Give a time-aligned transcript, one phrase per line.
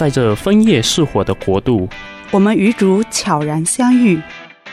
[0.00, 1.86] 在这枫叶似火的国度，
[2.30, 4.18] 我们与主悄然相遇，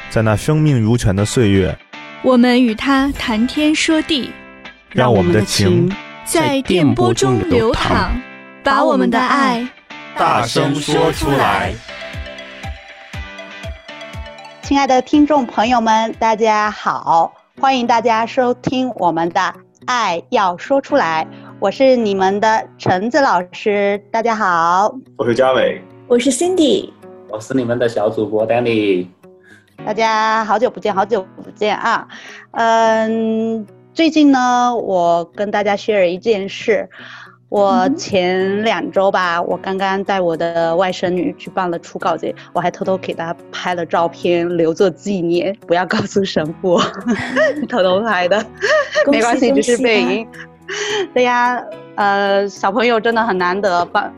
[0.09, 1.77] 在那生命如泉的岁月，
[2.21, 4.31] 我们与他谈天说地，
[4.89, 5.93] 让我们的情
[6.23, 8.11] 在电波中流淌，
[8.63, 9.67] 把我们的爱
[10.15, 11.73] 大声说出来。
[14.61, 19.41] 亲爱的听众朋友们，大家好，欢迎大家收听我们的
[19.87, 21.27] 《爱要说出来》，
[21.59, 26.91] 我是你们的橙子老师，大家好，我是嘉伟，我是 Cindy，
[27.29, 29.07] 我是你们的小主播 Danny，
[29.83, 32.07] 大家好久不见，好久不见啊，
[32.51, 36.87] 嗯，最近呢，我跟大家 share 一件事。
[37.49, 46.77] 我前两周吧，我刚刚带我的外甥女去办了初告节，我还偷偷给她拍了照片留作纪念，不要告诉神父，
[47.67, 48.45] 偷偷拍的，
[49.09, 50.27] 没关系，只是背影。
[51.13, 51.61] 对呀，
[51.95, 54.13] 呃，小朋友真的很难得办，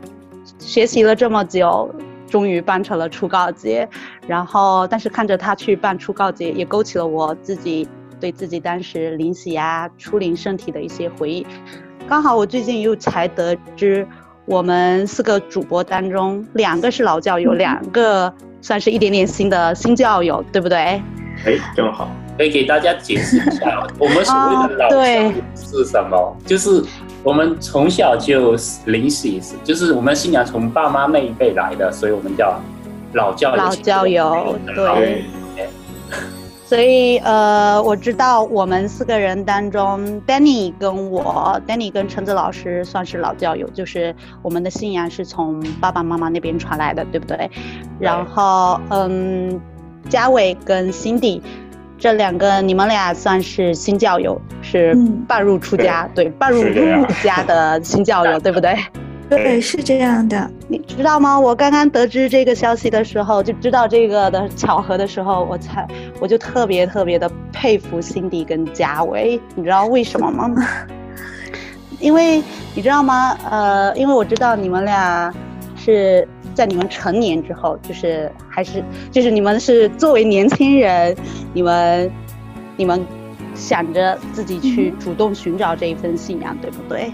[0.58, 1.92] 学习了这么久，
[2.28, 3.88] 终于办成了初告节，
[4.26, 11.46] 然后但是看着他去办初告节，也勾起了我自己对自己当时临洗呀、初临身体的一些回忆。
[12.08, 14.06] 刚好我最近又才得知，
[14.44, 20.76] 我们四个主播当中，两个是老教友， 两个算是一点点新的新教友，对不对？
[21.46, 26.16] 哎，正好，可以给大家解释一下， 我们所谓的老教友是什么？
[26.16, 26.82] 哦、就是
[27.22, 32.58] 我们从小就领洗，就是我们信仰从爸妈那一辈来的，所以我们叫
[33.12, 33.56] 老教友。
[33.56, 35.24] 老教友，对。
[36.64, 47.36] 所以，呃，我知道我们四个人当中，Danny 跟我，Danny 跟橙子老师算是老教友，就是我们的信仰是从爸爸妈妈那边传来的，对不对？
[47.36, 47.50] 对。
[47.98, 49.60] 然后，嗯，
[50.08, 51.40] 嘉伟跟 Cindy
[52.00, 54.96] 这两个，你们俩算是新教友，是
[55.28, 58.74] 半入出家，嗯、对，对，半入出家的新教友，对不对？
[59.28, 60.50] 对，是这样的。
[60.66, 61.38] 你知道吗？
[61.38, 65.86] 我刚刚得知这个消息的时候，就知道这个的巧合的时候，我才
[66.18, 69.38] 我就特别特别的佩服 Cindy 跟嘉伟。
[69.54, 70.50] 你知道为什么吗？
[72.00, 72.42] 因为
[72.74, 73.36] 你知道吗？
[73.50, 75.30] 呃，因为我知道你们俩
[75.76, 76.26] 是
[76.60, 81.16] 在你们成年之后，就是还是就是你们是作为年轻人，
[81.54, 82.10] 你们
[82.76, 83.02] 你们
[83.54, 87.10] 想着自己去主动寻找这一份信仰，嗯、对不对？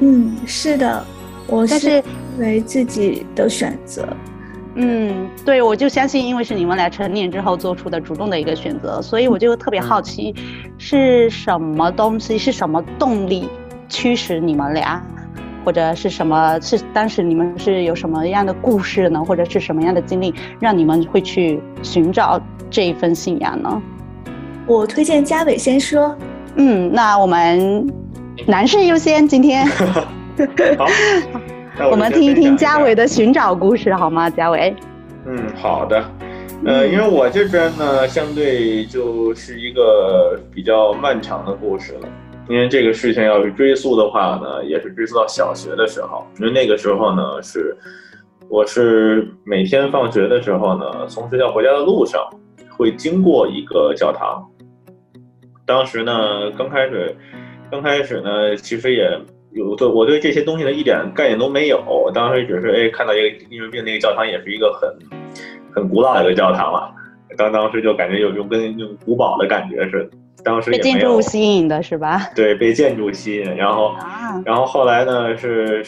[0.00, 1.04] 嗯，是的。
[1.46, 2.02] 我是
[2.36, 4.08] 为自己的选择，
[4.74, 10.34] 嗯，对，我就相信，因为是你们俩成年之后做出的主动的一个选择，所以我就特别好奇，
[10.78, 13.48] 是什么东西，是什么动力
[13.88, 15.00] 驱使你们俩，
[15.68, 22.40] 或者是什么，是当时你们是有什么样的故事呢，或者是什么样的经历，让你们会去寻找
[22.70, 23.82] 这一份信仰呢？
[24.66, 26.16] 我推荐嘉伟先说，
[26.54, 27.86] 嗯，那我们
[28.46, 29.66] 男士优先，今天。
[30.78, 30.86] 好，
[31.92, 34.30] 我们听一听嘉伟的寻找故事好吗？
[34.30, 34.74] 嘉伟，
[35.26, 36.02] 嗯，好的，
[36.64, 42.08] 呃，因为我这边呢，相对就是一个比较漫长的故事了。
[42.48, 46.26] 因为这个事情要是追溯的话呢，也是追溯到小学的时候。
[46.38, 47.76] 因为那个时候呢，是
[48.48, 52.20] 我是每天放学的时候呢，从学校回家的路上
[52.76, 54.44] 会经过一个教堂。
[55.66, 57.14] 当时呢，刚开始，
[57.70, 59.18] 刚开始呢，其实也。
[59.52, 64.94] 有对我对这些东西的一点概念都没有，当时只是哎看到一个，因为那个教堂也是一个很
[65.74, 66.94] 很古老的一个教堂了，
[67.36, 70.10] 当当时就感觉有种跟那种古堡的感觉似的。
[70.44, 72.30] 当时被建筑物吸引的是吧？
[72.34, 75.84] 对，被建筑吸引，然后、啊、然后后来呢是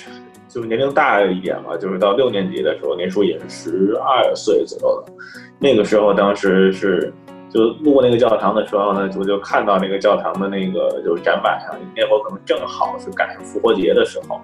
[0.49, 5.13] 就是年龄大了一点嘛，就是到六年级的时候，那时候也是十二岁左右的，
[5.59, 7.13] 那个时候当时是。
[7.53, 14.41] 就路过那个教堂的时候呢，我就看到那个教堂的那个就是展板上，那会儿可能正好是赶上复活节的时候。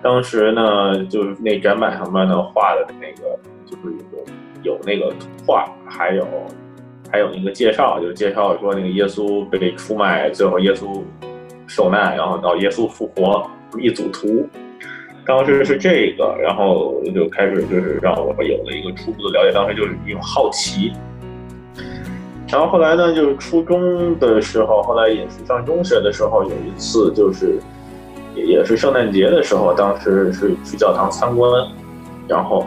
[0.00, 3.92] 当时呢，就是那展板上面呢画的那个，就是
[4.62, 6.24] 有有那个图画，还有
[7.14, 11.00] 还有那个介绍，就是介绍说那个耶稣被出卖，最后耶稣
[11.68, 13.48] 受难，然后到耶稣复活
[13.78, 14.44] 一组图。
[15.24, 20.90] 当时是这个，然后就开始就是让我有了一个初步的了解，当时就是一种好奇。
[22.48, 27.60] 然后后来呢，就是初中的时候，后来也是上中学的时候，有一次就是，
[28.34, 31.48] 也是圣诞节的时候，当时是去教堂参观，
[32.26, 32.66] 然后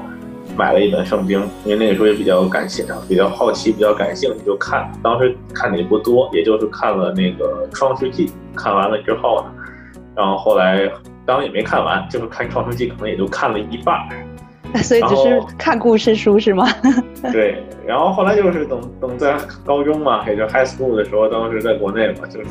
[0.57, 4.91] 买了一本圣经，因为那个时候也比较感兴趣，比较好奇，比较感兴趣，就看。
[5.03, 9.51] 当时看的也不多，也就是看了那个《创世纪》，看完了之后呢，
[10.15, 10.89] 然后后来
[11.25, 13.95] 当然也没看完，就是看《创世纪》，可能也就看了一半。
[14.83, 16.67] 所以只是看故事书是吗？
[17.31, 22.47] 对，然后后来就是等等在高中嘛，也就 high school 的时候，当时在国内嘛，就是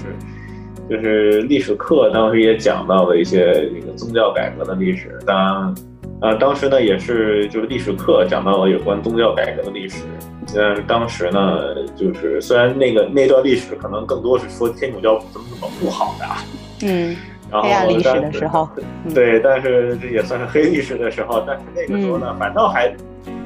[0.89, 5.19] 就是历史课当时也讲到了一些那个宗教改革的历史。
[5.27, 5.77] 当
[6.23, 10.05] 呃，当时呢也是就是历史课讲到了有关宗教改革的历史。
[10.55, 16.27] 嗯，当时呢就是虽然那个那段历史可能更多是说天主教怎么怎么不好的，
[16.87, 17.17] 嗯，
[17.51, 18.69] 然后黑历史的时候，
[19.13, 21.43] 对，但是这也算是黑历史的时候。
[21.47, 22.95] 但是那个时候呢，反倒还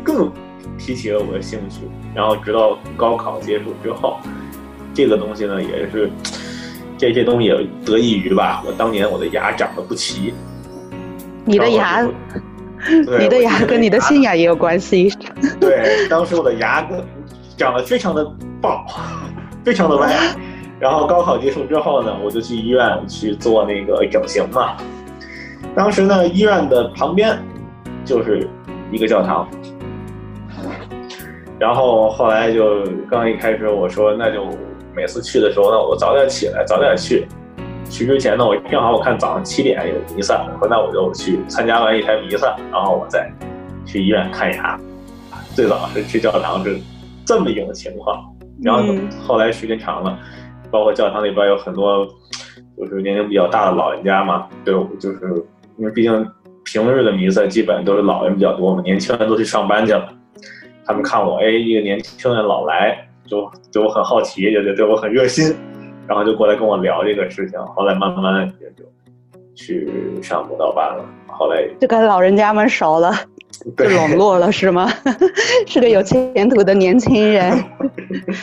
[0.05, 0.31] 更
[0.79, 1.81] 提起了我的兴趣。
[2.15, 4.19] 然后直到高考结束之后，
[4.95, 6.11] 这个东西呢也是
[6.99, 10.35] 这些东西也得益于吧，我当年我的牙长得不齐。
[11.47, 12.07] 你的牙？
[12.89, 15.13] 你的牙跟你的信仰也有关系。
[15.61, 17.03] 对，当时我的牙根
[17.57, 18.25] 长得非常的
[18.61, 18.87] 爆，
[19.65, 20.15] 非常的歪。
[20.79, 24.77] 然后高考结束之后呢，我就去医院去做那个整形嘛。
[25.75, 27.39] 当时呢，医院的旁边
[28.05, 28.49] 就是
[28.91, 29.47] 一个教堂。
[31.59, 34.47] 然后后来就刚一开始我说，那就
[34.97, 37.29] 每次去的时候呢，我早点起来，早点去。
[37.91, 43.31] 去之前呢，我正好我看早上七点有弥撒，我说那我就去参加完一台弥撒，然后我再
[43.85, 44.79] 去医院看牙。
[45.55, 46.79] 最早是去教堂是
[47.27, 48.25] 这么一种情况，
[48.63, 48.95] 然后
[49.27, 50.17] 后来时间长了，
[50.71, 52.07] 包括教堂里边有很多
[52.79, 55.19] 就是年龄比较大的老人家嘛，对，我就是
[55.77, 56.27] 因为毕竟
[56.65, 60.09] 平日的弥撒基本都是老人比较多嘛，年轻人都去上班去了，
[60.87, 65.55] 他们看我哎一个年轻人老来，就对我很好奇，也对我很热心。
[66.11, 68.85] 然后就过来跟我聊这个事情，后来慢慢也就
[69.55, 69.89] 去
[70.21, 71.05] 上慕道班了。
[71.29, 73.13] 后来就跟老人家们熟了，
[73.77, 74.91] 就笼络了是吗？
[75.69, 77.53] 是个有前途的年轻人，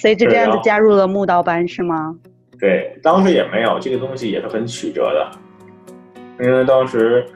[0.00, 2.14] 所以就这样子加入了木道班是吗？
[2.60, 5.30] 对，当时也没有这个东西，也是很曲折的，
[6.44, 7.26] 因为当时，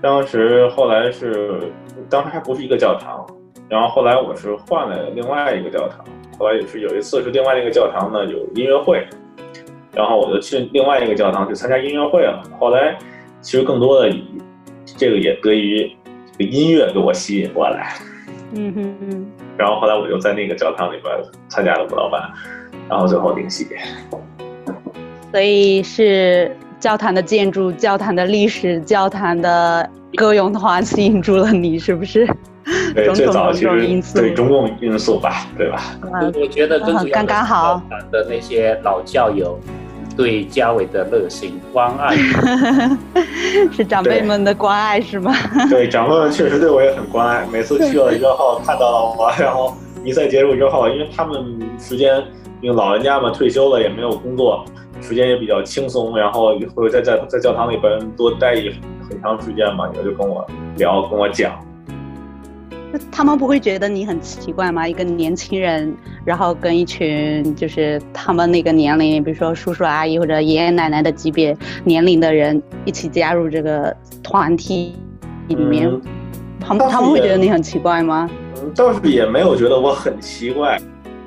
[0.00, 1.72] 当时后来是，
[2.10, 3.24] 当时还不是一个教堂，
[3.68, 6.04] 然后后来我是换了另外一个教堂。
[6.42, 9.06] 后来也是有一次是另外那个教堂呢有音乐会，
[9.94, 12.42] 然后我就去另外一个教堂去参加音乐会了。
[12.58, 12.98] 后来
[13.40, 14.24] 其实更多的以
[14.84, 15.96] 这个也得益于
[16.36, 17.94] 这个音乐给我吸引过来。
[18.56, 19.26] 嗯哼嗯。
[19.56, 21.14] 然后后来我就在那个教堂里边
[21.48, 22.20] 参加了舞蹈班，
[22.88, 23.68] 然后最后领洗。
[25.30, 26.50] 所以是
[26.80, 32.28] 教堂的建筑、教堂的历史、教堂的歌咏团吸引住了你，是不是？
[32.94, 35.82] 对，种种最早其实对中共因素吧，对吧？
[36.02, 37.80] 嗯、我觉得更主要刚刚好
[38.10, 39.58] 的那些老教友
[40.16, 42.14] 对家伟的热心关爱，
[43.72, 45.32] 是长辈们的关爱是吗？
[45.70, 47.46] 对，长辈们确实对我也很关爱。
[47.50, 49.74] 每次去了之后看到了我，然后
[50.04, 52.22] 比赛结束之后，因为他们时间，
[52.60, 54.64] 因为老人家嘛退休了也没有工作，
[55.00, 58.68] 时间也比较轻松，然后会在在在教堂里边多待一
[59.08, 60.46] 很长时间嘛，也就跟我
[60.76, 61.52] 聊，跟我讲。
[63.10, 64.86] 他们不会觉得你很奇怪吗？
[64.86, 65.94] 一个年轻人，
[66.24, 74.94] 然后跟一群就是他们那个年龄，比如说叔叔阿姨或者爷爷奶奶的级别年龄的人一起加入这个团体
[75.48, 76.02] 里面，嗯、
[76.60, 78.28] 他们他们会觉得你很奇怪吗？
[78.56, 80.78] 嗯，倒是也没有觉得我很奇怪，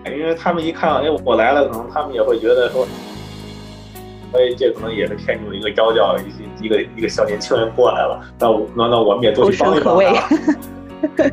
[0.06, 2.88] 因为他们一看，哎，我来了，可能他们也会觉得说，
[4.32, 6.16] 所以，这可能也是天主的一个召叫，
[6.62, 10.56] 一个一个小年轻人过来了，那那那我们也多去帮一帮他。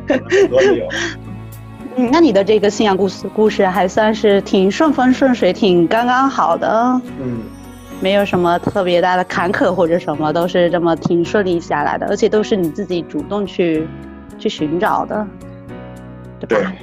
[1.95, 6.99] 嗯，那你的这个信仰故事故事还算是挺顺风顺水，挺刚刚好的。
[7.19, 7.41] 嗯，
[8.01, 13.87] 没有什么特别大的坎坷或者什么，都是这么挺顺利下来的，而且都是你自己主动去
[14.39, 15.27] 去寻找的，
[16.39, 16.49] 对吧？
[16.55, 16.75] 对来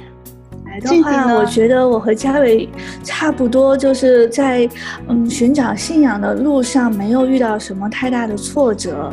[0.79, 2.69] 的话，我觉得我和嘉伟
[3.03, 4.69] 差不多，就是在
[5.07, 9.11] 嗯寻找信仰的路上没有遇到什么太大的挫折。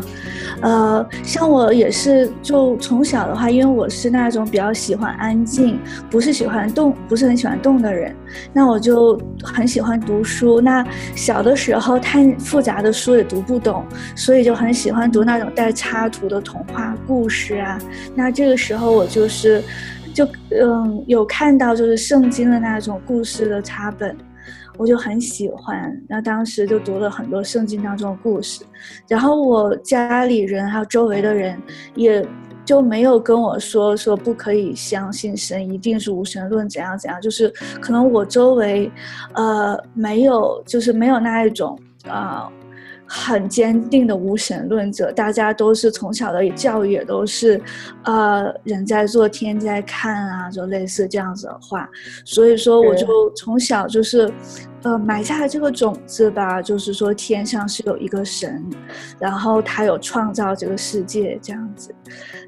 [0.60, 5.78] 呃，像我也是，就从小的话，因为我是那种比较喜欢安静，
[6.10, 8.14] 不是喜欢动，不是很喜欢动的人，
[8.52, 10.60] 那我就很喜欢读书。
[10.60, 10.84] 那
[11.14, 13.84] 小的时候太复杂的书也读不懂，
[14.16, 17.78] 所以就很喜欢读那种带插图的童话故事啊。
[18.14, 19.62] 那这个时候我就是。
[20.18, 24.16] 就嗯，有看到就是圣经的那种故事的插本，
[24.76, 25.96] 我就很喜欢。
[26.08, 28.64] 那当时就读了很多圣经当中的故事，
[29.06, 31.56] 然后我家里人还有周围的人，
[31.94, 32.26] 也
[32.64, 37.20] 就没有跟我说说不可以相信神，一定是无神论怎样怎样。
[37.20, 37.48] 就是
[37.80, 38.90] 可能我周围，
[39.34, 42.50] 呃，没有，就是没有那一种啊。
[43.08, 47.58] 很坚定的无神论者，大家都是从小的教育也都是，
[48.04, 51.88] 呃，人在做天在看啊，就类似这样子的话。
[52.24, 54.30] 所以说，我就从小就是
[54.82, 58.64] 呃，埋下了这个种子吧，就是说天上是有一个神，
[59.18, 61.92] 然后他有创造这个世界这样子，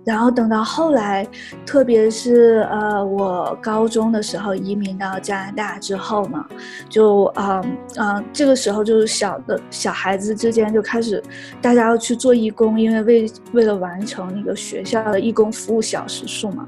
[0.05, 1.27] 然后等到后来，
[1.67, 6.47] 特别是呃，我高中的时候移民到加拿大之后嘛，
[6.89, 7.61] 就啊
[7.97, 11.21] 啊、这个时候就是小的小孩子之间就开始
[11.61, 16.67] 大家要去做义工，因为为为了完成那个学校的义工服务小时数嘛，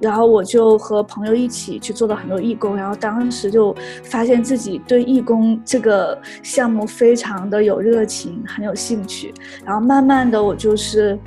[0.00, 3.74] 然后我就和朋友一起去做了很多义工，然后当时就
[4.04, 9.32] 发现自己对义工这个项目非常的有热情，很有兴趣。
[9.64, 11.18] 然后慢慢的，我就是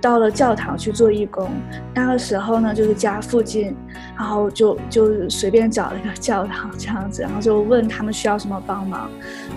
[0.00, 1.48] 到了教堂去做义工。
[1.94, 3.74] 那个时候呢，就是家附近，
[4.16, 9.10] 然后就就随便找了一个教堂这样子，然后就问他们需要什么帮忙。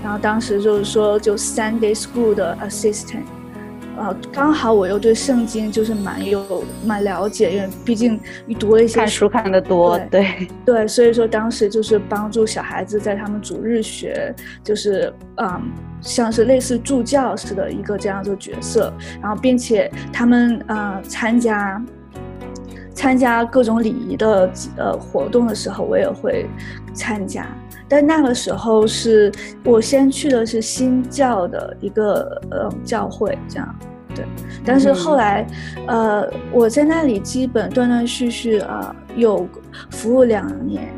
[0.04, 3.24] 然后当时就是说，就 Sunday School 的 assistant。
[3.98, 21.84] 呃，刚好我又对圣经就是蛮有蛮了解，因为毕竟你读了一些看书看得多，对对，对，所以说当时就是帮助小孩子在他们主日学，就是嗯，像是类似助教似的一个这样的角色，然后并且他们呃参加
[22.94, 26.46] 参加各种礼仪的呃活动的时候，我也会
[26.94, 27.48] 参加。
[27.90, 29.32] 但那个时候是
[29.64, 33.76] 我先去的是新教的一个呃教会，这样，
[34.14, 34.26] 对。
[34.66, 35.48] 但是后来，
[35.88, 39.48] 呃，我在那里基本断断续续啊、呃，有
[39.92, 40.92] 服务两年。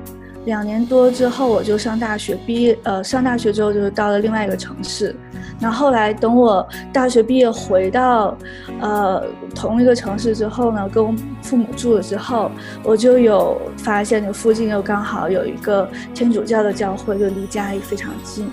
[0.50, 2.76] 两年多之后，我就上大学毕业。
[2.82, 5.16] 呃，上大学之后就是到了另外一个城市。
[5.60, 8.36] 然后来等我大学毕业回到，
[8.82, 11.14] 呃，同一个城市之后呢，跟我
[11.44, 12.50] 父母住了之后，
[12.84, 18.50] 我就有发现，就附近又刚好有一个天主教的教会，就离家里非常近。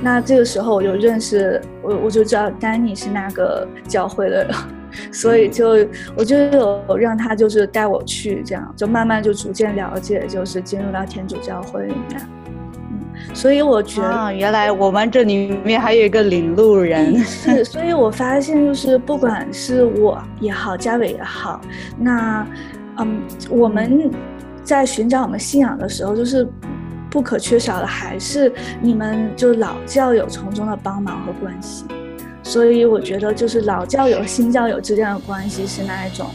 [0.00, 4.54] 那这个时候我就认识我，我就知道丹尼是那个教会的人。
[5.12, 12.20] 所以就我就有让他就是带我去，这样就慢慢就逐渐了解，就是进入到天主教会里面。
[12.90, 17.18] 嗯，所以我觉得、啊、原来我们这里面还有一个领路人。
[17.24, 21.60] 是，所以我发现就是不管是我也好，嘉伟也好，
[21.98, 22.46] 那
[22.98, 24.10] 嗯，我们
[24.62, 26.46] 在寻找我们信仰的时候，就是
[27.08, 31.84] 不可缺少的还是你们就老教友从中的帮忙和关系。
[32.50, 36.26] 所以我觉得，就是老教友、新教友之间的关系是那一种，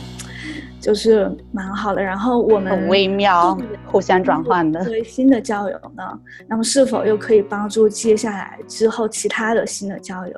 [0.79, 2.01] 就是蛮好的。
[2.01, 4.81] 然后我们很微妙，互相转换的。
[4.85, 6.17] 作为新的教友呢，
[6.47, 10.33] 那么是否又可以帮助接下来之后其他的新的教友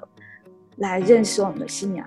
[0.78, 2.04] 来认识我们的信仰？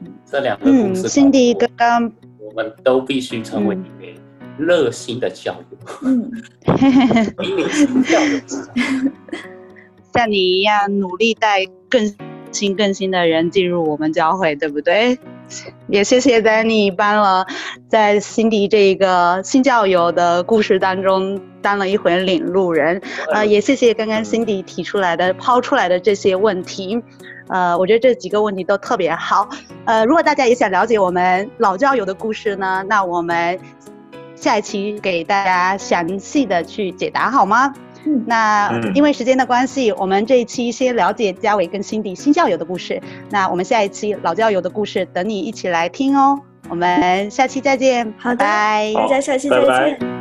[0.00, 4.16] 嗯，这两个故事，辛迪刚刚，我们都必须成为一位
[4.58, 5.78] 热心的教友。
[6.02, 6.28] 嗯，
[7.40, 8.40] 一名新教友，
[10.12, 12.27] 像你一样努力带更。
[12.52, 15.18] 新更新的人进入我们教会，对不对？
[15.88, 17.46] 也谢谢 Danny 帮了，
[17.88, 23.00] 在辛迪这个新教友的故事当中当了一回领路人。
[23.32, 27.02] 呃，也谢谢刚刚辛迪提出来的、抛出来的这些问题。
[27.48, 29.48] 呃，我觉得这几个问题都特别好。
[29.86, 33.58] 呃，如果大家也想了解我们老教友的故事呢，那我们
[34.36, 37.72] 下一期给大家详细的去解答，好吗？
[38.26, 43.00] 那因为时间的关系，我们这一期先了解嘉伟跟辛迪新校友的故事。
[43.30, 46.38] 那我们下一期老教友的故事等你一起来听哦。
[46.68, 49.66] 我们下期再见，好的，拜拜，大家下期再见。
[49.66, 50.17] 拜拜。